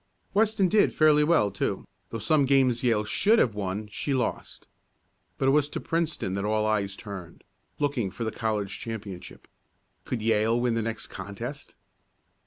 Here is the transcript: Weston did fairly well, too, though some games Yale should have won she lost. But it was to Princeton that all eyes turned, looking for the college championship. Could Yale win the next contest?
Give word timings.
Weston 0.33 0.67
did 0.67 0.95
fairly 0.95 1.23
well, 1.23 1.51
too, 1.51 1.85
though 2.09 2.17
some 2.17 2.45
games 2.47 2.81
Yale 2.81 3.03
should 3.03 3.37
have 3.37 3.53
won 3.53 3.87
she 3.87 4.15
lost. 4.15 4.67
But 5.37 5.49
it 5.49 5.51
was 5.51 5.69
to 5.69 5.79
Princeton 5.79 6.33
that 6.33 6.43
all 6.43 6.65
eyes 6.65 6.95
turned, 6.95 7.43
looking 7.77 8.09
for 8.09 8.23
the 8.23 8.31
college 8.31 8.79
championship. 8.79 9.47
Could 10.03 10.23
Yale 10.23 10.59
win 10.59 10.73
the 10.73 10.81
next 10.81 11.05
contest? 11.05 11.75